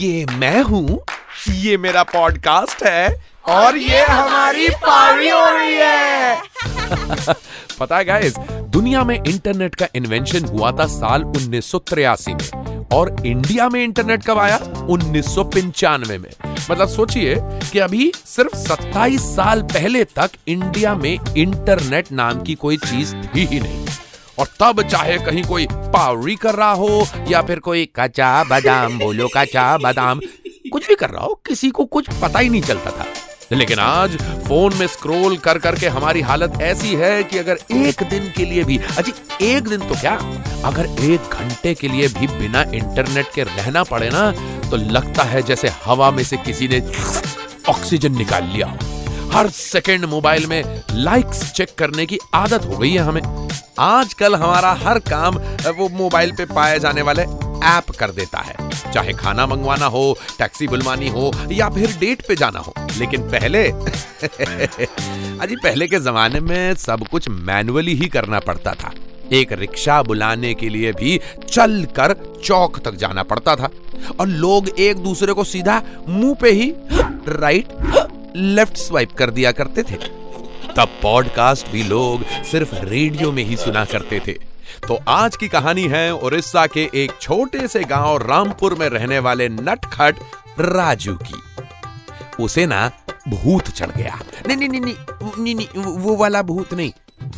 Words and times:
ये 0.00 0.26
मैं 0.32 0.62
हूँ। 0.62 1.00
ये 1.50 1.76
मेरा 1.76 2.02
पॉडकास्ट 2.02 2.84
है। 2.84 3.24
और 3.48 3.76
ये 3.76 4.02
हमारी 4.02 4.68
पार्टी 4.68 5.28
हो 5.28 5.44
रही 5.44 5.74
है। 5.74 6.36
पता 7.80 7.96
है 7.96 8.04
गाइस 8.04 8.34
दुनिया 8.50 9.04
में 9.04 9.22
इंटरनेट 9.26 9.74
का 9.74 9.86
इन्वेंशन 9.94 10.44
हुआ 10.44 10.72
था 10.72 10.86
साल 10.86 11.22
1983 11.22 12.28
में। 12.28 12.86
और 12.92 13.26
इंडिया 13.26 13.68
में 13.68 13.84
इंटरनेट 13.84 14.24
कब 14.26 14.38
आया? 14.38 14.56
उन्नीस 14.90 15.34
सौ 15.34 15.44
पंचानवे 15.44 16.18
में। 16.18 16.30
मतलब 16.70 16.88
सोचिए 16.88 17.36
कि 17.40 17.78
अभी 17.78 18.12
सिर्फ़ 18.24 18.56
27 18.56 19.22
साल 19.22 19.62
पहले 19.62 20.04
तक 20.04 20.30
इंडिया 20.48 20.94
में 20.94 21.18
इंटरनेट 21.36 22.12
नाम 22.12 22.42
की 22.42 22.54
कोई 22.54 22.76
चीज़ 22.76 23.14
थी 23.14 23.44
ही 23.46 23.60
नहीं। 23.60 23.86
और 24.40 24.48
तब 24.60 24.82
चाहे 24.82 25.18
कहीं 25.18 25.44
कोई 25.44 25.66
पावरी 25.72 26.36
कर 26.36 26.54
रहा 26.54 26.72
हो 26.72 27.06
या 27.28 27.42
फिर 27.42 27.58
कोई 27.58 27.88
कच्चा 27.96 28.44
बादाम, 28.44 28.98
बोलो 28.98 29.28
कच्चा 29.36 29.78
बादाम, 29.78 30.20
कुछ 30.72 30.88
भी 30.88 30.94
कर 30.94 31.10
रहा 31.10 31.24
हो, 31.24 31.40
किसी 31.46 31.70
को 31.70 31.84
कुछ 31.84 32.08
पता 32.22 32.38
ही 32.38 32.48
नहीं 32.48 32.62
चलता 32.62 32.90
था। 32.90 33.06
लेकिन 33.52 33.78
आज 33.78 34.16
फ़ोन 34.16 34.74
में 34.74 34.86
स्क्रॉल 34.86 35.36
कर 35.36 35.58
करके 35.58 35.88
हमारी 35.88 36.20
हालत 36.20 36.52
ऐसी 36.62 36.94
है 36.94 37.22
कि 37.24 37.38
अगर 37.38 37.58
एक 37.72 38.02
दिन 38.02 38.32
के 38.36 38.44
लिए 38.44 38.64
भी, 38.64 38.78
अजी, 38.98 39.12
एक 39.42 39.68
दिन 39.68 39.80
तो 39.80 39.94
क्या? 39.94 40.14
अगर 40.64 40.86
एक 41.00 41.20
घंटे 41.20 41.74
के 41.74 41.88
लिए 41.88 42.08
भी 42.08 42.26
बिना 42.26 42.62
इंटरनेट 42.62 43.26
के 43.34 43.42
रहना 43.42 43.82
पड़े 43.82 44.10
ना 44.12 44.30
तो 44.70 44.76
लगता 44.76 45.22
है 45.22 45.42
जैसे 45.42 45.70
हवा 45.84 46.10
में 46.10 46.24
से 46.24 46.36
किसी 46.36 46.68
ने 46.68 46.80
ऑक्सीजन 47.68 48.16
निकाल 48.16 48.44
लिया 48.44 48.78
हर 49.32 49.50
सेकंड 49.50 50.04
मोबाइल 50.04 50.46
में 50.46 50.82
लाइक्स 50.90 51.52
चेक 51.52 51.68
करने 51.78 52.06
की 52.06 52.18
आदत 52.34 52.64
हो 52.64 52.78
गई 52.78 52.90
है 52.90 52.98
हमें। 52.98 53.49
आजकल 53.80 54.34
हमारा 54.34 54.72
हर 54.72 54.98
काम 54.98 55.34
वो 55.72 55.88
मोबाइल 55.88 56.32
पे 56.32 56.44
पाए 56.44 56.78
जाने 56.78 57.02
वाले 57.02 57.22
ऐप 57.64 57.90
कर 57.98 58.10
देता 58.10 58.38
है। 58.38 58.70
चाहे 58.92 59.12
खाना 59.12 59.46
मंगवाना 59.46 59.86
हो, 59.86 60.18
टैक्सी 60.38 60.68
बुलवानी 60.68 61.08
हो, 61.08 61.32
या 61.52 61.68
फिर 61.68 61.96
डेट 61.96 62.26
पे 62.26 62.36
जाना 62.36 62.58
हो। 62.58 62.74
लेकिन 62.98 63.20
पहले, 63.22 63.68
अजी 65.40 65.56
पहले 65.56 65.86
के 65.86 66.00
जमाने 66.00 66.40
में 66.40 66.74
सब 66.74 67.08
कुछ 67.08 67.28
मैनुअली 67.28 67.94
ही 67.94 68.08
करना 68.08 68.40
पड़ता 68.40 68.72
था। 68.72 68.92
एक 69.32 69.52
रिक्शा 69.52 70.02
बुलाने 70.02 70.54
के 70.54 70.68
लिए 70.68 70.92
भी 70.92 71.20
चल 71.48 71.84
कर 71.84 72.40
चौक 72.44 72.78
तक 72.78 72.94
जाना 72.94 73.22
पड़ता 73.22 73.56
था। 73.56 73.68
और 74.20 74.26
लोग 74.26 74.68
एक 74.68 74.96
दूसरे 74.96 75.32
को 75.32 75.44
सीधा 75.44 75.82
मुँह 76.08 76.34
पे 76.34 76.50
ही 76.50 76.74
राइट 77.28 77.68
लेफ़्ट 78.36 78.76
स्वाइप 78.76 79.12
कर 79.12 79.30
दिया 79.30 79.52
करते 79.52 79.82
थे। 79.82 80.19
तब 80.76 80.88
पॉडकास्ट 81.02 81.68
भी 81.68 81.82
लोग 81.82 82.44
सिर्फ़ 82.44 82.74
रेडियो 82.74 83.32
में 83.32 83.44
ही 83.44 83.56
सुना 83.56 83.84
करते 83.84 84.20
थे। 84.20 84.32
तो 84.88 84.98
आज 85.08 85.36
की 85.36 85.48
कहानी 85.48 85.82
है 85.82 86.14
उड़ीसा 86.14 86.66
के 86.66 86.90
एक 86.94 87.12
छोटे 87.20 87.68
से 87.68 87.84
गाँव 87.84 88.16
रामपुर 88.16 88.74
में 88.74 88.88
रहने 88.88 89.18
वाले 89.18 89.48
नटखट 89.48 90.16
राजू 90.60 91.14
की। 91.14 91.42
उसे 92.42 92.66
ना 92.66 92.90
भूत 93.28 93.68
चढ़ 93.68 93.90
गया। 93.90 94.20
नहीं 94.46 94.56
नहीं 94.56 94.68
नहीं 94.68 94.94
नहीं 95.38 95.54
नहीं 95.54 95.68
वो 95.82 96.16
वाला 96.16 96.42
भूत 96.42 96.74
नहीं, 96.74 96.92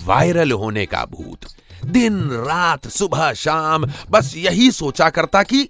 वायरल 0.04 0.52
होने 0.52 0.86
का 0.86 1.04
भूत। 1.04 1.38
दिन, 1.84 2.30
रात, 2.30 2.88
सुबह, 2.88 3.32
शाम, 3.32 3.90
बस 4.10 4.34
यही 4.36 4.70
सोचा 4.70 5.10
करता 5.10 5.42
कि, 5.42 5.68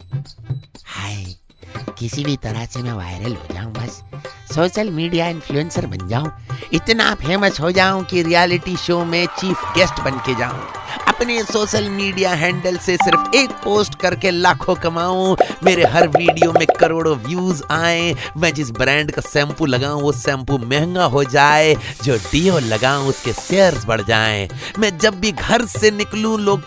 हाय 0.85 1.42
किसी 1.99 2.25
भी 2.25 2.37
तरह 2.37 2.67
से 2.67 2.83
मैं 2.83 2.93
वायरल 2.93 3.33
हो 3.33 3.55
जाऊँ, 3.55 3.73
बस 3.73 4.03
सोशल 4.55 4.91
मीडिया 4.91 5.29
इन्फ्लुएंसर 5.29 5.87
बन 5.87 6.09
जाऊँ। 6.09 6.33
इतना 6.73 7.15
फ़ेमस 7.15 7.61
हो 7.61 7.71
जाऊँ 7.73 8.05
कि 8.05 8.23
रियलिटी 8.23 8.77
शो 8.77 9.05
में 9.05 9.27
चीफ 9.27 9.65
गेस्ट 9.75 10.01
बन 10.01 10.11
के 10.11 10.35
जाऊँ। 10.35 10.61
अपने 11.09 11.43
सोशल 11.43 11.89
मीडिया 11.89 12.31
हैंडल 12.31 12.77
से 12.77 12.97
सिर्फ़ 12.97 13.37
एक 13.37 13.51
पोस्ट 13.51 13.95
करके 13.95 14.31
लाखों 14.31 14.75
कमाऊं। 14.75 15.37
मेरे 15.65 15.85
हर 15.85 16.09
वीडियो 16.09 16.53
में 16.53 16.67
करोड़ों 16.81 17.17
व्यूज़ 17.17 17.63
आए। 17.71 18.15
मैं 18.37 18.53
जिस 18.55 18.71
ब्रांड 18.71 19.11
का 19.11 19.23
शैम्पू 19.23 19.67
लगाऊँ, 19.67 20.03
वो 20.03 20.13
शैम्पू 20.13 20.59
महँगा 20.59 21.05
हो 21.05 21.25
जाए। 21.25 21.75
जो 22.05 22.17
डीओ 22.17 22.59
लगाऊँ, 22.59 23.09
उसके 23.09 23.33
शेयर्स 23.33 23.85
बढ़ 23.85 24.03
जाएँ। 24.03 24.49
मैं 24.79 24.99
जब 24.99 25.21
भी 25.21 25.33
घर 25.33 25.67
से 25.67 25.91
निकलूं, 25.91 26.39
लोग 26.41 26.61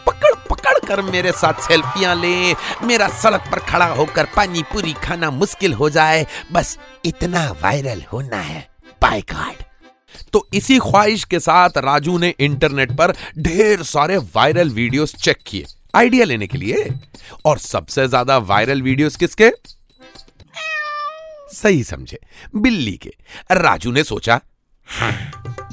पकड़ 0.85 0.95
पकड़ 0.95 1.05
कर 1.05 1.11
मेरे 1.11 1.31
साथ 1.31 1.53
सेल्फियाँ 1.53 2.15
लें। 2.15 2.55
मेरा 2.83 3.07
सड़क 3.07 3.41
पर 3.51 3.59
खड़ा 3.59 3.85
होकर 3.85 4.25
पानी 4.25 4.63
पूरी 4.63 4.93
खाना 4.93 5.31
मुश्किल 5.31 5.73
हो 5.73 5.89
जाए। 5.89 6.25
बस 6.51 6.77
इतना 7.05 7.51
वायरल 7.63 8.03
होना 8.13 8.37
है। 8.37 8.69
बाय 9.01 9.21
कार्ड 9.21 9.63
तो 10.33 10.47
इसी 10.53 10.79
ख्वाहिश 10.79 11.23
के 11.23 11.39
साथ 11.39 11.69
राजू 11.77 12.17
ने 12.17 12.33
इंटरनेट 12.39 12.91
पर 12.91 13.13
ढेर 13.37 13.83
सारे 13.83 14.17
वायरल 14.17 14.69
वीडियोस 14.69 15.15
चेक 15.15 15.37
किए। 15.47 15.65
आइडिया 15.95 16.25
लेने 16.25 16.47
के 16.47 16.57
लिए। 16.57 16.93
और 17.45 17.57
सबसे 17.57 18.07
ज़्यादा 18.07 18.37
वायरल 18.37 18.81
वीडियोस 18.81 19.15
किसके? 19.15 19.49
सही 21.53 21.83
समझे। 21.83 22.19
बिल्ली 22.55 22.97
के। 22.97 23.11
राजू 23.51 23.91
ने 23.91 24.03
सोचा 24.03 24.41
हाँ 24.87 25.11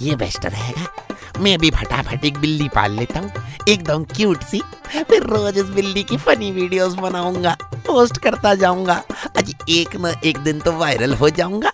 ये 0.00 0.16
बेस्ट 0.16 0.46
रहेगा। 0.46 1.11
मैं 1.42 1.58
भी 1.58 1.70
फटाफट 1.70 2.24
एक 2.24 2.38
बिल्ली 2.38 2.68
पाल 2.68 2.92
लेता 2.92 3.20
हूँ। 3.20 3.32
एकदम 3.68 4.04
क्यूट 4.06 4.42
सी। 4.44 4.60
फिर 4.98 5.22
रोज 5.24 5.58
इस 5.58 5.70
बिल्ली 5.74 6.02
की 6.02 6.16
फनी 6.16 6.50
वीडियोस 6.52 6.94
बनाऊँगा 6.94 7.56
पोस्ट 7.86 8.18
करता 8.22 8.54
जाऊँगा। 8.54 9.02
आज 9.38 9.54
एक 9.70 9.96
न 9.96 10.14
एक 10.24 10.38
दिन 10.38 10.60
तो 10.60 10.72
वायरल 10.72 11.14
हो 11.14 11.30
जाऊँगा। 11.30 11.72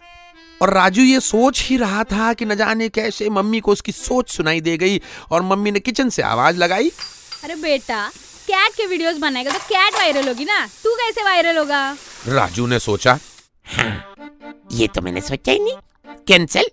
और 0.62 0.72
राजू 0.74 1.02
ये 1.02 1.20
सोच 1.20 1.62
ही 1.62 1.76
रहा 1.76 2.04
था 2.04 2.32
कि 2.32 2.44
न 2.44 2.54
जाने 2.54 2.88
कैसे 2.88 3.28
मम्मी 3.30 3.60
को 3.60 3.72
उसकी 3.72 3.92
सोच 3.92 4.30
सुनाई 4.30 4.60
दे 4.60 4.76
गई 4.76 5.00
और 5.30 5.42
मम्मी 5.42 5.70
ने 5.70 5.80
किचन 5.80 6.08
से 6.08 6.22
आवाज़ 6.22 6.56
लगाई। 6.56 6.88
अरे 7.44 7.54
बेटा 7.56 8.06
कैट 8.48 8.74
के 8.76 8.86
वीडियोस 8.86 9.18
बनाएगा 9.18 9.50
तो 9.50 9.58
कैट 9.60 9.94
वायरल 9.94 10.28
होगी 10.28 10.44
ना? 10.44 10.66
तू 10.84 10.94
कैसे 10.94 11.24
वायरल 11.24 11.58
होगा? 11.58 11.90
राजू 12.28 12.66
ने 12.66 12.78
सोचा 12.78 13.18
हाँ 13.66 14.24
ये 14.72 14.86
तो 14.86 15.00
मैंने 15.02 15.20
सोचा 15.20 15.52
ही 15.52 15.58
नहीं। 15.58 15.76
कैंसल 16.28 16.70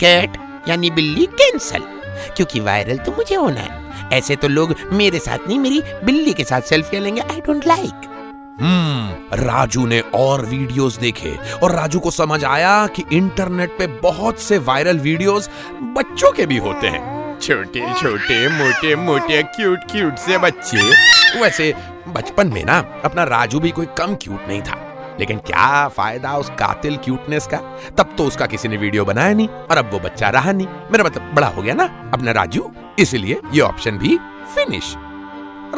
कैट 0.00 0.36
यानी 0.68 0.90
बिल्ली 0.90 1.26
कैंसल 1.32 1.97
क्योंकि 2.36 2.60
वायरल 2.60 2.98
तो 2.98 3.12
मुझे 3.12 3.34
होना 3.34 3.60
है। 3.60 3.86
ऐसे 4.12 4.36
तो 4.36 4.48
लोग 4.48 4.74
मेरे 4.92 5.18
साथ 5.18 5.48
नहीं, 5.48 5.58
मेरी 5.58 5.82
बिल्ली 6.04 6.32
के 6.32 6.44
साथ 6.44 6.60
सेल्फी 6.60 6.98
लेंगे। 6.98 7.20
I 7.20 7.40
don't 7.40 7.66
like 7.66 8.06
hmm 8.60 9.36
Raju 9.38 9.86
ने 9.86 10.00
और 10.14 10.44
वीडियोस 10.46 10.96
देखे 10.98 11.34
और 11.62 11.72
राजू 11.72 12.00
को 12.00 12.10
समझ 12.10 12.44
आया 12.44 12.86
कि 12.86 13.04
इंटरनेट 13.12 13.76
पे 13.78 13.86
बहुत 13.86 14.40
से 14.40 14.58
वायरल 14.58 14.98
वीडियोस 14.98 15.48
बच्चों 15.96 16.32
के 16.32 16.46
भी 16.46 16.56
होते 16.56 16.86
हैं। 16.86 17.38
छोटे 17.40 17.80
छोटे, 18.00 18.48
मोटे 18.48 18.94
मोटे 18.96 19.42
क्यूट 19.42 19.78
क्यूट 19.90 20.16
से 20.16 20.38
बच्चे। 20.38 20.90
वैसे 21.40 21.74
बचपन 22.08 22.46
में 22.46 22.64
ना, 22.64 22.78
अपना 23.04 23.24
राजू 23.24 23.60
भी 23.60 23.70
कोई 23.70 23.86
कम 23.98 24.14
क्यूट 24.14 24.48
नहीं 24.48 24.62
था। 24.62 24.87
लेकिन 25.20 25.38
क्या 25.38 25.88
फ़ायदा 25.88 26.36
उस 26.36 26.50
कातिल 26.58 26.96
क्यूटनेस 26.96 27.46
का? 27.46 27.58
तब 27.98 28.14
तो 28.18 28.24
उसका 28.24 28.46
किसी 28.46 28.68
ने 28.68 28.76
वीडियो 28.76 29.04
बनाया 29.04 29.34
नहीं, 29.34 29.48
और 29.48 29.78
अब 29.78 29.90
वो 29.92 29.98
बच्चा 30.00 30.28
रहा 30.30 30.52
नहीं। 30.52 30.66
मेरा 30.92 31.04
मतलब 31.04 31.34
बड़ा 31.34 31.46
हो 31.46 31.62
गया 31.62 31.74
ना? 31.74 31.84
अपना 32.14 32.32
राजू, 32.32 32.70
इसलिए 32.98 33.40
ये 33.52 33.60
ऑप्शन 33.62 33.98
भी 33.98 34.18
फिनिश 34.54 34.94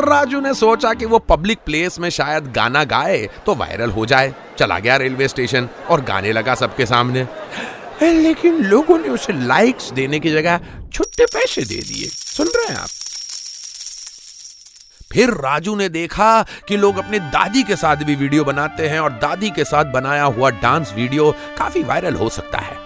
राजू 0.01 0.41
ने 0.41 0.53
सोचा 0.55 0.93
कि 0.95 1.05
वो 1.05 1.19
पब्लिक 1.19 1.59
प्लेस 1.59 1.99
में 1.99 2.09
शायद 2.11 2.53
गाना 2.53 2.83
गाए 2.85 3.19
तो 3.47 3.55
वायरल 3.55 3.91
हो 3.91 4.05
जाए। 4.07 4.33
चला 4.59 4.79
गया 4.79 4.97
रेलवे 4.97 5.29
स्टेशन 5.29 5.69
और 5.91 6.01
गाने 6.01 6.33
लगा 6.33 6.55
सबके 6.55 6.87
सामने। 6.87 7.27
लेकिन 8.03 8.63
लोगों 8.65 8.99
ने 8.99 9.09
उसे 9.09 9.33
लाइक्स 9.47 9.91
देने 9.93 10.21
की 10.21 10.31
जगह 10.31 10.61
छुट्टे 10.93 11.27
पैसे 11.27 11.63
दे 11.63 11.83
दिए। 11.83 12.07
सुन 12.09 12.47
रहे 12.47 12.73
हैं 12.73 12.81
आप? 12.81 12.89
फिर 15.13 15.31
राजू 15.31 15.75
ने 15.77 15.89
देखा 15.89 16.43
कि 16.69 16.77
लोग 16.77 16.97
अपने 16.97 17.19
दादी 17.19 17.63
के 17.63 17.77
साथ 17.77 17.97
भी 17.97 18.15
वीडियो 18.15 18.45
बनाते 18.45 18.89
हैं 18.89 19.01
और 19.01 19.13
दादी 19.13 19.51
के 19.51 19.65
साथ 19.65 19.85
बनाया 19.85 20.25
हुआ 20.25 20.51
डांस 20.51 20.93
वीडियो 20.97 21.31
काफ़ी 21.59 21.83
वायरल 21.83 22.15
हो 22.15 22.29
सकता 22.29 22.59
है। 22.59 22.77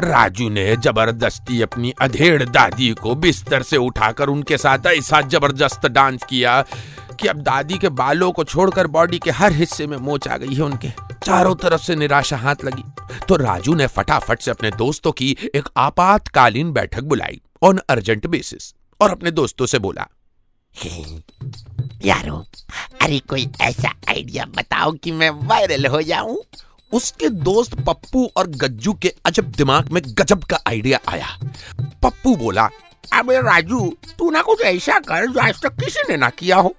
राजू 0.00 0.48
ने 0.48 0.76
ज़बरदस्ती 0.76 1.60
अपनी 1.62 1.92
अधेड़ 2.00 2.44
दादी 2.44 2.90
को 2.92 3.14
बिस्तर 3.14 3.62
से 3.62 3.76
उठाकर 3.76 4.28
उनके 4.28 4.58
साथ 4.58 4.86
ऐसा 4.86 5.20
ज़बरदस्त 5.20 5.86
डांस 5.86 6.22
किया 6.22 6.60
कि 7.20 7.28
अब 7.28 7.36
दादी 7.36 7.78
के 7.78 7.88
बालों 7.88 8.32
को 8.32 8.44
छोड़कर 8.44 8.86
बॉडी 8.86 9.18
के 9.18 9.30
हर 9.30 9.52
हिस्से 9.52 9.86
में 9.86 9.96
मोच 9.96 10.28
आ 10.28 10.36
गई 10.36 10.54
है 10.54 10.62
उनके। 10.62 10.88
चारों 11.24 11.54
तरफ़ 11.54 11.82
से 11.82 11.96
निराशा 11.96 12.36
हाथ 12.36 12.64
लगी। 12.64 12.84
तो 13.28 13.36
राजू 13.36 13.74
ने 13.74 13.86
फटाफट 13.86 14.40
से 14.40 14.50
अपने 14.50 14.70
दोस्तों 14.70 15.12
की 15.12 15.36
एक 15.54 15.68
आपातकालीन 15.76 16.72
बैठक 16.72 17.02
बुलाई 17.02 17.40
ऑन 17.62 17.80
अर्जेंट 17.88 18.26
बेसिस 18.26 18.74
और 19.00 19.10
अपने 19.10 19.30
दोस्तों 19.30 19.66
से 19.66 19.78
बोला 19.78 20.08
यारो, 22.04 22.44
अरे 23.02 23.18
कोई 23.18 23.48
ऐसा 23.60 23.88
आइडिया 24.08 24.44
बताओ 24.44 24.92
कि 24.92 25.10
मैं 25.10 25.30
वायरल 25.30 25.86
हो 25.86 26.02
जाऊँ? 26.02 26.38
उसके 26.92 27.28
दोस्त 27.28 27.74
पप्पू 27.74 28.30
और 28.36 28.46
गज्जू 28.46 28.92
के 28.92 29.14
अजब 29.24 29.44
दिमाग 29.44 29.88
में 29.88 30.02
गजब 30.06 30.44
का 30.44 30.58
आइडिया 30.66 30.98
आया। 31.08 31.38
पप्पू 32.02 32.36
बोला, 32.36 32.70
अबे 33.12 33.38
राजू, 33.38 33.96
तू 34.18 34.30
ना 34.30 34.42
कुछ 34.42 34.60
ऐसा 34.60 34.98
कर 34.98 35.26
जो 35.26 35.40
आज 35.40 35.62
तक 35.62 35.72
किसी 35.72 36.00
ने 36.10 36.16
ना 36.16 36.30
किया 36.30 36.56
हो। 36.56 36.74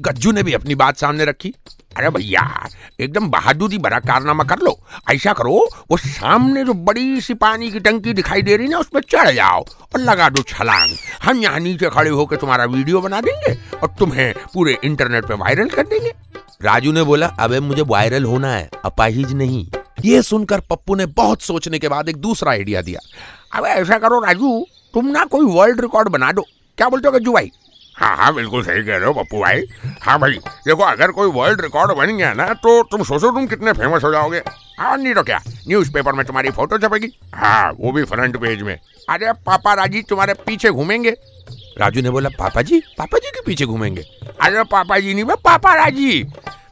गज्जू 0.00 0.32
ने 0.32 0.42
भी 0.42 0.52
अपनी 0.52 0.74
बात 0.74 0.96
सामने 0.96 1.24
रखी। 1.24 1.54
अरे 1.96 2.10
भैया, 2.10 2.68
एकदम 3.00 3.28
बहादुरी 3.28 3.78
भरा 3.78 3.98
कारनामा 3.98 4.44
कर 4.44 4.58
लो। 4.58 4.80
ऐसा 5.10 5.32
करो, 5.32 5.68
वो 5.90 5.96
सामने 5.96 6.64
जो 6.64 6.74
बड़ी 6.74 7.20
सी 7.20 7.34
पानी 7.34 7.70
की 7.70 7.80
टंकी 7.80 8.12
दिखाई 8.12 8.42
दे 8.42 8.56
रही 8.56 8.68
ना, 8.68 8.78
उसमें 8.78 9.02
चढ़ 9.10 9.30
जाओ 9.30 9.60
और 9.62 10.00
लगा 10.00 10.28
दो 10.28 10.42
छलांग। 10.42 10.90
हम 11.22 11.36
यहाँ 11.38 11.60
नीचे 11.60 11.90
खड़े 11.90 12.10
होकर 12.10 12.36
तुम्हारा 12.36 12.64
वीडियो 12.64 13.00
बना 13.00 13.20
देंगे 13.20 13.76
और 13.76 13.94
तुम्हें 13.98 14.34
पूरे 14.54 14.78
इंटरनेट 14.84 15.24
पे 15.24 15.34
वायरल 15.34 15.68
कर 15.68 15.86
देंगे। 15.86 16.12
राजू 16.62 16.92
ने 16.92 17.02
बोला, 17.02 17.26
अबे, 17.26 17.60
मुझे 17.60 17.82
वायरल 17.82 18.24
होना 18.24 18.48
है, 18.48 18.70
अपाहिज 18.84 19.32
नहीं। 19.32 19.66
ये 20.04 20.22
सुनकर 20.22 20.60
पप्पू 20.60 20.94
ने 20.94 21.06
बहुत 21.06 21.42
सोचने 21.42 21.78
के 21.78 21.88
बाद 21.88 22.08
एक 22.08 22.16
दूसरा 22.16 22.52
आइडिया 22.52 22.82
दिया। 22.82 23.00
अब, 23.58 23.64
ऐसा 23.64 23.98
करो 23.98 24.20
राजू, 24.20 24.66
तुम 24.94 25.06
ना 25.06 25.24
कोई 25.24 25.46
वर्ल्ड 25.46 25.80
रिकॉर्ड 25.80 26.08
बना 26.08 26.32
दो। 26.32 26.42
क्या 26.78 26.88
बोलते 26.88 27.08
हो 27.08 27.12
गज्जू 27.12 27.32
भाई? 27.32 27.50
हाँ 27.96 28.16
हाँ 28.16 28.34
बिल्कुल 28.34 28.64
सही 28.64 28.82
कह 28.84 28.96
रहे 28.96 29.06
हो, 29.06 29.12
पप्पू 29.12 29.40
भाई। 29.40 29.62
हाँ 30.02 30.18
भाई, 30.18 30.32
देखो, 30.66 30.82
अगर 30.82 31.10
कोई 31.10 31.30
वर्ल्ड 31.30 31.60
रिकॉर्ड 31.60 31.92
बन 31.92 32.16
गया 32.16 32.32
ना 32.34 32.52
तो 32.54 32.82
तुम 32.82 33.02
सोचो 33.02 33.30
तुम 33.30 33.46
कितने 33.46 33.72
फ़ेमस 33.72 34.04
हो 34.04 34.12
जाओगे। 34.12 34.42
हाँ 34.78 34.96
नहीं 34.96 35.14
तो 35.14 35.22
क्या 35.22 35.40
न्यूज़पेपर 35.68 36.12
में 36.12 36.24
तुम्हारी 36.26 36.50
फ़ोटो 36.50 36.78
छपेगी। 36.78 37.12
हाँ 37.34 37.72
वो 37.80 37.92
भी 37.92 38.04
फ्रंट 38.04 38.36
पेज 38.36 38.62
में। 38.62 38.78
अरे, 39.08 39.32
पापा 39.32 39.74
राज़ी, 39.74 40.02
तुम्हारे 40.02 40.34
पीछे 40.34 40.70
घूमेंगे। 40.70 41.10
राजू 41.78 42.02
ने 42.02 42.10
बोला, 42.10 42.28
पापा 42.28 42.62
जी 42.62 42.80
पापा 42.98 43.18
जी 43.18 43.30
के 43.30 43.40
पीछे 43.46 43.66
घूमेंगे। 43.66 44.02
अरे, 44.40 44.64
पापा 44.64 44.98
जी 44.98 45.14
नहीं 45.14 45.24
पापा 45.24 45.74
राज़ी। 45.74 46.26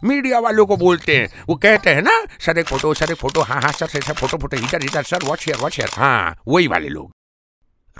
मीडिया 0.04 0.38
वालों 0.38 0.66
को 0.66 0.76
बोलते 0.76 1.16
हैं, 1.16 1.28
वो 1.48 1.54
कहते 1.54 1.90
हैं 1.90 2.02
ना, 2.02 2.22
सर, 2.40 2.58
एक 2.58 2.66
फ़ोटो 2.66 2.94
सर, 2.94 3.10
एक 3.10 3.16
फ़ोटो 3.16 3.40
हाँ 3.40 3.60
हाँ 3.62 3.72
सर 3.72 3.86
सर 3.86 4.12
फ़ोटो 4.12 4.36
फ़ोटो 4.36 4.56
इधर 4.56 4.84
इधर, 4.84 5.02
sir 5.02 5.24
watch 5.24 5.40
share 5.40 5.56
watch 5.56 5.72
share 5.72 5.88
हाँ 5.92 6.36
वही 6.48 6.66
वाले 6.66 6.88
लोग। 6.88 7.10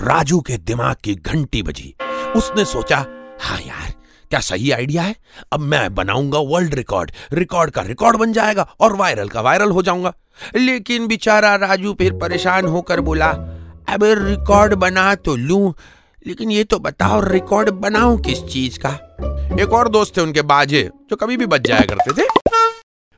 राजू 0.02 0.40
के 0.40 0.56
दिमाग 0.56 0.96
की 1.04 1.14
घंटी 1.14 1.62
बजी। 1.62 1.94
उसने 2.36 2.64
सोचा 2.64 2.96
हाँ 3.40 3.58
यार, 3.60 3.92
क्या 4.30 4.40
सही 4.40 4.70
आइडिया 4.70 5.02
है? 5.02 5.14
अब 5.52 5.60
मैं 5.60 5.94
बनाऊँगा 5.94 6.38
वर्ल्ड 6.38 6.74
रिकॉर्ड 6.74 7.10
रिकॉर्ड 7.32 7.70
का 7.70 7.82
रिकॉर्ड 7.82 8.16
बन 8.16 8.32
जाएगा 8.32 8.62
और 8.80 8.96
वायरल 8.96 9.28
का 9.28 9.40
वायरल 9.40 9.70
हो 9.70 9.82
जाऊँगा. 9.82 10.12
लेकिन 10.56 11.06
बेचारा 11.06 11.54
राजू 11.56 11.92
फिर 11.94 12.12
परेशान 12.12 12.66
होकर 12.66 13.00
बोला, 13.00 13.28
अबे 13.88 14.14
रिकॉर्ड 14.14 14.74
बना 14.74 15.14
तो 15.14 15.36
लूँ, 15.36 15.74
लेकिन 16.26 16.50
ये 16.50 16.64
तो 16.64 16.78
बताओ 16.78 17.20
रिकॉर्ड 17.20 17.70
बनाऊँ 17.70 18.20
किस 18.20 18.42
चीज़ 18.44 18.78
का? 18.86 18.90
एक 19.60 19.72
और 19.72 19.88
दोस्त 19.88 20.16
थे 20.16 20.20
उनके 20.20 20.42
बाजे, 20.42 20.90
जो 21.10 21.16
कभी 21.16 21.36
भी 21.36 21.46
बच 21.46 21.60
जाया 21.60 21.80
करते 21.80 22.22
थे। 22.22 22.26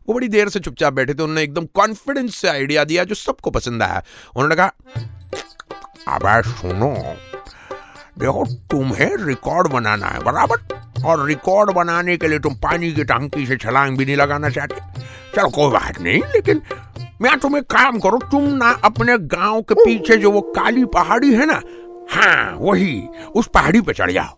वो 0.09 0.15
बड़ी 0.15 0.29
देर 0.29 0.49
से 0.49 0.61
चुपचाप 0.61 0.93
बैठे 0.93 1.15
थे, 1.15 1.23
उन्होंने 1.23 1.43
एकदम 1.43 1.67
कॉन्फिडेंस 1.67 2.35
से 2.35 2.49
आइडिया 2.49 2.85
दिया 2.85 3.05
जो 3.05 3.15
सबको 3.15 3.51
पसंद 3.51 3.83
आया। 3.83 4.03
उन्होंने 4.37 4.57
कहा, 4.57 4.73
अब 6.09 6.43
सुनो 6.43 6.95
देखो 8.19 8.45
तुम्हें 8.71 9.17
रिकॉर्ड 9.17 9.69
बनाना 9.69 10.07
है 10.07 10.21
बराबर? 10.21 10.77
और 11.07 11.27
रिकॉर्ड 11.27 11.71
बनाने 11.71 12.17
के 12.17 12.29
लिए 12.29 12.39
तुम 12.39 12.55
पानी 12.55 12.93
की 12.93 13.05
टंकी 13.05 13.47
से 13.47 13.57
छलांग 13.57 13.97
भी 13.99 14.05
नहीं 14.05 14.17
लगाना 14.17 14.51
चाहते। 14.51 14.75
चलो 15.37 15.49
कोई 15.49 15.71
बात 15.73 16.01
नहीं 16.01 16.19
लेकिन 16.19 16.63
मैं 17.23 17.39
तुम्हें 17.39 17.63
काम 17.65 17.99
करो 17.99 18.19
तुम 18.31 18.43
ना 18.43 18.71
अपने 18.85 19.19
गाँव 19.19 19.63
के 19.63 19.75
पीछे 19.75 20.17
जो 20.17 20.31
वो 20.31 20.41
काली 20.41 20.85
पहाड़ी 20.85 21.35
है 21.35 21.47
ना 21.47 21.61
हाँ 22.11 22.57
वही 22.61 23.09
उस 23.35 23.47
पहाड़ी 23.47 23.81
पे 23.81 23.93
चढ़ 23.93 24.11
जाओ। 24.11 24.37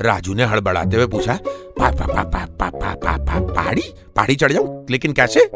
राजू 0.00 0.34
ने 0.34 0.44
हड़बड़ाते 0.44 0.96
हुए 0.96 1.06
पूछा 1.06 1.38
पा, 1.78 1.90
पा, 1.90 2.22
पा, 2.22 2.46
पा, 2.70 3.40
पहाड़ी? 3.40 3.82
पहाड़ी 4.16 4.36
चढ़ 4.36 4.52
जाऊँ? 4.52 4.86
लेकिन 4.90 5.12
कैसे? 5.12 5.50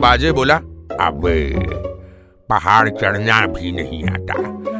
बाजे 0.00 0.32
बोला 0.32 0.56
अब 1.00 1.22
पहाड़ 2.52 2.88
चढ़ना 2.88 3.46
भी 3.46 3.72
नहीं 3.72 4.04
आता। 4.04 4.34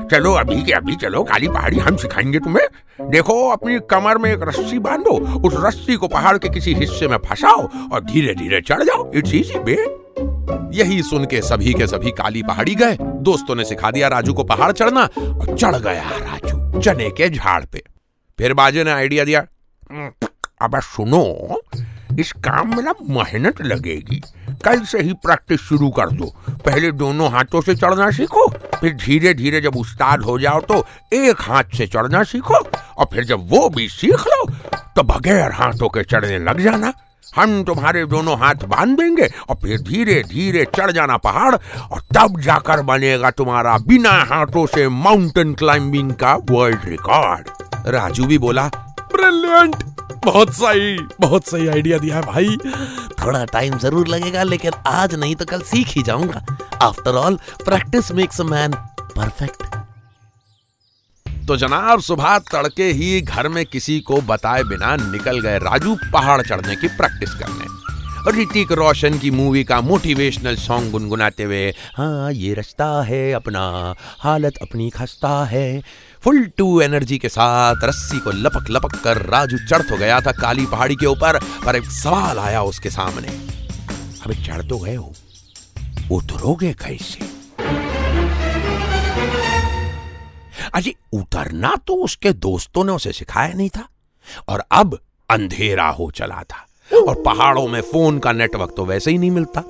चलो, 0.08 0.32
अभी 0.32 0.62
के, 0.62 0.72
अभी 0.72 0.96
चलो, 0.96 1.22
काली 1.22 1.48
पहाड़ी 1.48 1.78
हम 1.78 1.96
सिखाएँगे 1.96 2.38
तुम्हें। 2.38 2.66
देखो, 3.10 3.48
अपनी 3.48 3.78
कमर 3.90 4.18
में 4.18 4.32
एक 4.32 4.40
रस्सी 4.42 4.78
बांधो, 4.78 5.10
उस 5.40 5.54
रस्सी 5.56 5.96
को 5.96 6.08
पहाड़ 6.08 6.38
के 6.38 6.48
किसी 6.48 6.74
हिस्से 6.74 7.08
में 7.08 7.16
फंसाओ 7.16 7.68
और 7.92 8.00
धीरे 8.04 8.34
धीरे 8.34 8.60
चढ़ 8.60 8.82
जाओ। 8.82 9.10
इट्स 9.14 9.34
इजी 9.34 9.58
बे 9.58 9.78
यही 10.78 11.02
सुन 11.02 11.24
के 11.24 11.40
सभी 11.42 11.72
के 11.72 11.86
सभी 11.86 12.10
काली 12.10 12.42
पहाड़ी 12.42 12.74
गए। 12.74 12.96
दोस्तों 13.00 13.54
ने 13.54 13.64
सिखा 13.64 13.90
दिया 13.90 14.08
राजू 14.08 14.34
को 14.34 14.44
पहाड़ 14.44 14.72
चढ़ना 14.72 15.00
और 15.18 15.56
चढ़ 15.56 15.76
गया 15.76 16.02
राजू, 16.02 16.80
चने 16.80 17.10
के 17.10 17.28
झाड़ 17.30 17.64
पे। 17.64 17.82
फिर 18.38 18.54
बाजे 18.54 18.84
ने 18.84 18.90
आइडिया 18.90 19.24
दिया। 19.24 19.46
अब 20.62 20.80
सुनो, 20.80 21.60
इस 22.18 22.32
काम 22.32 22.76
में 22.76 22.82
ना 22.82 22.94
मेहनत 23.10 23.62
लगेगी। 23.62 24.22
कल 24.64 24.80
से 24.84 25.00
ही 25.00 25.12
प्रैक्टिस 25.22 25.60
शुरू 25.60 25.88
कर 25.90 26.10
दो। 26.10 26.26
पहले 26.64 26.90
दोनों 26.94 27.30
हाथों 27.32 27.60
से 27.60 27.74
चढ़ना 27.74 28.10
सीखो, 28.10 28.48
फिर 28.80 28.92
धीरे 28.96 29.34
धीरे 29.34 29.60
जब 29.60 29.76
उस्ताद 29.76 30.22
हो 30.22 30.38
जाओ 30.38 30.60
तो 30.62 30.84
एक 31.14 31.40
हाथ 31.40 31.76
से 31.76 31.86
चढ़ना 31.86 32.22
सीखो, 32.24 32.54
और 32.54 33.06
फिर 33.12 33.24
जब 33.24 33.48
वो 33.50 33.68
भी 33.68 33.88
सीख 33.90 34.26
लो 34.26 34.44
तो 34.96 35.02
बगैर 35.04 35.52
हाथों 35.52 35.88
के 35.88 36.02
चढ़ने 36.04 36.38
लग 36.40 36.60
जाना। 36.60 36.92
हम 37.34 37.62
तुम्हारे 37.64 38.04
दोनों 38.06 38.36
हाथ 38.38 38.64
बाँध 38.68 38.96
देंगे 38.98 39.28
और 39.48 39.56
फिर 39.56 39.80
धीरे 39.82 40.22
धीरे 40.22 40.64
चढ़ 40.76 40.90
जाना 40.90 41.16
पहाड़, 41.18 41.54
और 41.54 42.00
तब 42.16 42.40
जाकर 42.40 42.82
बनेगा 42.82 43.30
तुम्हारा 43.32 43.76
बिना 43.88 44.12
हाथों 44.30 44.66
से 44.66 44.88
माउंटेन 44.88 45.54
क्लाइंबिंग 45.54 46.12
का 46.14 46.34
वर्ल्ड 46.50 46.84
रिकॉर्ड 46.86 47.48
राजू 47.88 48.26
भी 48.26 48.38
बोला 48.38 48.68
ब्रिलियंट 49.14 49.82
बहुत 50.24 50.52
सही 50.54 50.96
बहुत 51.20 51.48
सही 51.48 51.66
आइडिया 51.68 51.98
दिया 51.98 52.16
है 52.16 52.22
भाई। 52.22 52.56
थोड़ा 53.22 53.44
टाइम 53.44 53.78
ज़रूर 53.78 54.08
लगेगा 54.08 54.42
लेकिन 54.42 54.72
आज 54.86 55.14
नहीं 55.14 55.34
तो 55.36 55.44
कल 55.44 55.62
सीख 55.64 55.88
ही 55.88 56.02
जाऊँगा। 56.02 56.44
After 56.82 57.16
all 57.16 57.38
practice 57.64 58.12
makes 58.12 58.40
a 58.40 58.44
man 58.44 58.74
perfect 59.16 59.70
तो 61.46 61.56
जनाब 61.56 62.00
सुबह 62.00 62.38
तड़के 62.52 62.90
ही 62.92 63.20
घर 63.20 63.48
में 63.48 63.64
किसी 63.66 63.98
को 64.00 64.20
बताए 64.22 64.62
बिना 64.64 64.94
निकल 64.96 65.40
गए 65.40 65.58
राजू 65.58 65.96
पहाड़ 66.12 66.40
चढ़ने 66.42 66.76
की 66.76 66.88
प्रैक्टिस 66.90 67.34
करने। 67.34 67.81
ऋतिक 68.28 68.72
रोशन 68.72 69.18
की 69.18 69.30
मूवी 69.30 69.62
का 69.64 69.80
मोटिवेशनल 69.80 70.56
सॉन्ग 70.56 70.90
गुनगुनाते 70.90 71.42
हुए 71.42 71.70
हाँ 71.96 72.32
ये 72.32 72.52
रास्ता 72.54 72.86
है 73.02 73.32
अपना, 73.32 73.94
हालत 74.18 74.56
अपनी 74.62 74.88
खस्ता 74.90 75.44
है। 75.44 75.82
फुल 76.22 76.44
टू 76.58 76.80
एनर्जी 76.80 77.18
के 77.18 77.28
साथ 77.28 77.84
रस्सी 77.84 78.18
को 78.18 78.30
लपक 78.30 78.70
लपक 78.70 78.94
कर 79.04 79.22
राजू 79.26 79.58
चढ़ 79.66 79.82
तो 79.82 79.96
गया 79.96 80.20
था 80.20 80.32
काली 80.32 80.66
पहाड़ी 80.66 80.96
के 80.96 81.06
ऊपर, 81.06 81.38
पर 81.66 81.76
एक 81.76 81.90
सवाल 81.92 82.38
आया 82.38 82.62
उसके 82.62 82.90
सामने। 82.90 83.28
अबे 84.24 84.34
चढ़ 84.44 84.66
तो 84.68 84.78
गए 84.78 84.94
हो, 84.94 85.12
उतरोगे 86.12 86.72
कैसे? 86.74 87.30
अजी 90.74 90.94
उतरना 91.12 91.74
तो 91.86 91.94
उसके 91.94 92.32
दोस्तों 92.32 92.84
ने 92.84 92.92
उसे 92.92 93.12
सिखाया 93.12 93.54
नहीं 93.54 93.68
था, 93.68 93.88
और 94.48 94.64
अब 94.72 94.98
अंधेरा 95.30 95.88
हो 95.90 96.10
चला 96.10 96.42
था। 96.42 96.66
और 96.90 97.22
पहाड़ों 97.22 97.66
में 97.68 97.80
फ़ोन 97.82 98.18
का 98.18 98.32
नेटवर्क 98.32 98.72
तो 98.76 98.84
वैसे 98.84 99.10
ही 99.10 99.18
नहीं 99.18 99.30
मिलता। 99.30 99.60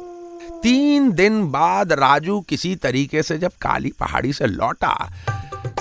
तीन 0.63 1.11
दिन 1.13 1.45
बाद 1.51 1.93
राजू 1.93 2.41
किसी 2.41 2.75
तरीके 2.77 3.23
से 3.23 3.39
जब 3.39 3.53
काली 3.63 3.93
पहाड़ी 4.01 4.33
से 4.33 4.47
लौटा, 4.47 5.11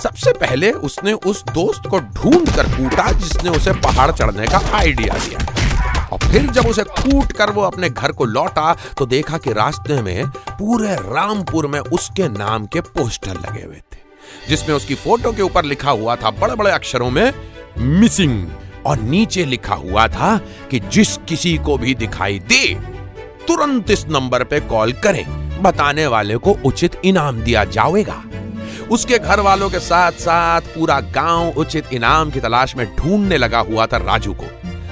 सबसे 0.02 0.32
पहले 0.32 0.70
उसने 0.80 1.12
उस 1.12 1.42
दोस्त 1.44 1.88
को 1.90 1.98
ढूंढ 1.98 2.48
कर 2.48 2.68
कूटा 2.68 3.10
जिसने 3.12 3.50
उसे 3.50 3.72
पहाड़ 3.80 4.10
चढ़ने 4.10 4.46
का 4.46 4.60
आइडिया 4.76 5.18
दिया। 5.18 6.08
और 6.12 6.18
फिर 6.20 6.46
जब 6.48 6.66
उसे 6.66 6.82
कूट 6.84 7.32
कर 7.32 7.50
वो 7.50 7.62
अपने 7.62 7.88
घर 7.90 8.12
को 8.12 8.24
लौटा 8.24 8.74
तो 8.98 9.06
देखा 9.06 9.38
कि 9.38 9.52
रास्ते 9.52 10.00
में 10.02 10.26
पूरे 10.28 10.94
रामपुर 10.94 11.66
में 11.66 11.78
उसके 11.80 12.28
नाम 12.28 12.66
के 12.66 12.80
पोस्टर 12.80 13.34
लगे 13.36 13.62
हुए 13.62 13.76
थे, 13.76 14.00
जिसमें 14.48 14.74
उसकी 14.76 14.94
फ़ोटो 14.96 15.32
के 15.32 15.42
ऊपर 15.42 15.64
लिखा 15.64 15.90
हुआ 15.90 16.16
था 16.16 16.30
बड़े 16.32 16.54
बड़े 16.54 16.70
अक्षरों 16.70 17.10
में, 17.10 17.32
मिसिंग। 17.78 18.46
और 18.86 19.00
नीचे 19.00 19.44
लिखा 19.44 19.74
हुआ 19.74 20.06
था 20.08 20.36
कि 20.70 20.80
जिस 20.88 21.16
किसी 21.28 21.56
को 21.58 21.76
भी 21.78 21.94
दिखाई 21.94 22.38
दे 22.48 22.66
तुरंत 23.48 23.90
इस 23.90 24.06
नंबर 24.08 24.44
पे 24.44 24.60
कॉल 24.60 24.92
करें। 25.04 25.24
बताने 25.62 26.06
वाले 26.06 26.36
को 26.36 26.56
उचित 26.64 27.00
इनाम 27.04 27.40
दिया 27.40 27.64
जाएगा। 27.66 28.22
उसके 28.90 29.18
घर 29.18 29.40
वालों 29.40 29.68
के 29.70 29.78
साथ 29.78 30.12
साथ 30.12 30.60
पूरा 30.74 31.00
गाँव 31.14 31.58
उचित 31.58 31.92
इनाम 31.92 32.30
की 32.30 32.40
तलाश 32.40 32.76
में 32.76 32.86
ढूँढने 32.96 33.36
लगा 33.36 33.58
हुआ 33.60 33.86
था 33.86 33.96
राजू 33.96 34.32
को। 34.34 34.46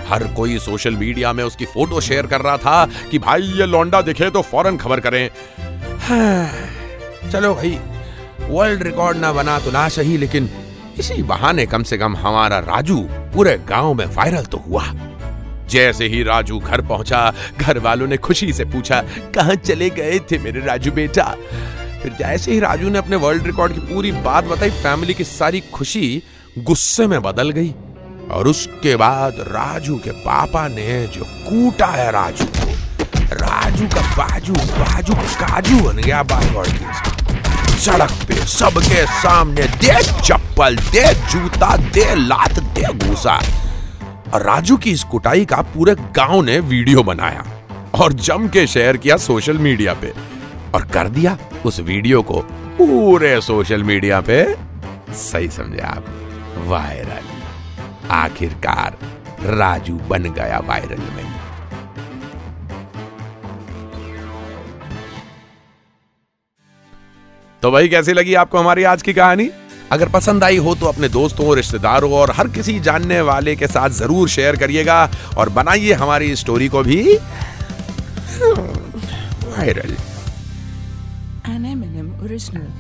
हर 0.08 0.24
कोई 0.34 0.58
सोशल 0.58 0.94
मीडिया 0.96 1.32
में 1.32 1.42
उसकी 1.44 1.64
फ़ोटो 1.64 2.00
शेयर 2.00 2.26
कर 2.26 2.40
रहा 2.40 2.56
था 2.56 2.84
कि 3.10 3.18
भाई 3.18 3.42
ये 3.58 3.66
लौंडा 3.66 4.00
दिखे 4.02 4.30
तो 4.30 4.42
फ़ौरन 4.42 4.76
खबर 4.76 5.00
करें। 5.00 5.28
हाँ, 6.00 6.50
चलो 7.32 7.54
भाई 7.54 7.78
वर्ल्ड 8.48 8.82
रिकॉर्ड 8.82 9.18
ना 9.18 9.32
बना 9.32 9.58
तो 9.58 9.70
ना 9.70 9.88
सही 9.88 10.16
लेकिन 10.18 10.48
इसी 10.98 11.22
बहाने 11.22 11.66
कम 11.66 11.82
से 11.82 11.98
कम 11.98 12.16
हमारा 12.16 12.58
राजू 12.58 13.00
पूरे 13.34 13.58
गाँव 13.68 13.94
में 13.94 14.06
वायरल 14.06 14.44
तो 14.44 14.58
हुआ। 14.58 14.84
जैसे 15.68 16.06
ही 16.06 16.22
राजू 16.22 16.58
घर 16.58 16.80
पहुँचा 16.80 17.32
घर 17.60 17.78
वालों 17.78 18.06
ने 18.06 18.16
खुशी 18.16 18.52
से 18.52 18.64
पूछा, 18.64 19.02
कहाँ 19.34 19.54
चले 19.54 19.90
गए 19.90 20.18
थे 20.18 20.38
मेरे 20.38 20.60
राजू 20.60 20.92
बेटा? 20.92 21.36
फिर 22.02 22.12
जैसे 22.12 22.52
ही 22.52 22.60
राजू 22.60 22.88
ने 22.88 22.98
अपने 22.98 23.16
वर्ल्ड 23.16 23.46
रिकॉर्ड 23.46 23.72
की 23.72 23.80
पूरी 23.80 24.12
बात 24.12 24.44
बताई 24.44 24.70
फैमिली 24.70 25.14
की 25.14 25.24
सारी 25.24 25.60
खुशी 25.60 26.22
गुस्से 26.58 27.06
में 27.06 27.22
बदल 27.22 27.50
गई। 27.50 27.74
और 28.30 28.48
उसके 28.48 28.96
बाद 28.96 29.34
राजू 29.38 29.96
के 29.96 30.10
पापा 30.10 30.68
ने 30.68 31.06
जो 31.06 31.24
कूटा 31.24 31.86
है 31.86 32.10
राजू 32.10 32.44
को, 32.44 32.72
राजू 33.32 33.86
का 33.86 34.00
बाजू 34.16 34.52
बाजू 34.52 35.14
काजू 35.14 35.80
बन 35.80 35.96
गया 35.96 36.22
की 36.22 37.09
सड़क 37.80 38.10
पे 38.28 38.34
सबके 38.34 39.06
सामने 39.06 39.62
दे 39.62 40.02
चप्पल, 40.02 40.76
दे 40.76 41.14
जूता, 41.14 41.76
दे 41.76 42.14
लात, 42.14 42.58
दे 42.58 43.08
घूसा। 43.08 43.40
और 44.34 44.42
राजू 44.42 44.76
की 44.76 44.90
इस 44.90 45.04
कुटाई 45.04 45.44
का 45.44 45.56
पूरे 45.56 45.94
गाँव 45.94 46.42
ने 46.42 46.58
वीडियो 46.60 47.02
बनाया 47.02 47.44
और 47.94 48.12
जम 48.12 48.48
के 48.48 48.66
शेयर 48.66 48.96
किया 48.96 49.16
सोशल 49.16 49.58
मीडिया 49.58 49.94
पे 49.94 50.12
और 50.74 50.86
कर 50.86 51.08
दिया 51.08 51.38
उस 51.66 51.80
वीडियो 51.80 52.22
को 52.22 52.40
पूरे 52.78 53.40
सोशल 53.40 53.82
मीडिया 53.82 54.20
पे। 54.20 54.44
सही 55.10 55.48
समझे 55.48 55.80
आप? 55.80 56.04
वायरल। 56.66 58.08
आखिरकार 58.10 58.98
राजू 59.56 59.94
बन 59.94 60.22
गया 60.22 60.58
वायरल 60.58 61.02
में। 61.16 61.39
तो 67.62 67.70
भाई 67.70 67.88
कैसी 67.88 68.12
लगी 68.12 68.34
आपको 68.34 68.58
हमारी 68.58 68.84
आज 68.84 69.02
की 69.02 69.12
कहानी? 69.14 69.48
अगर 69.92 70.08
पसंद 70.08 70.44
आई 70.44 70.56
हो 70.56 70.74
तो 70.74 70.86
अपने 70.86 71.08
दोस्तों 71.08 71.56
रिश्तेदारों 71.56 72.12
और 72.12 72.30
हर 72.30 72.48
किसी 72.48 72.78
जानने 72.80 73.20
वाले 73.20 73.56
के 73.56 73.66
साथ 73.66 73.90
ज़रूर 73.90 74.28
शेयर 74.28 74.56
करिएगा 74.56 74.98
और 75.36 75.48
बनाइए 75.48 75.92
हमारी 75.92 76.36
स्टोरी 76.36 76.68
को 76.68 76.82
भी। 76.82 77.02
वायरल। 79.46 79.96
Eminem 81.50 82.08
original. 82.24 82.79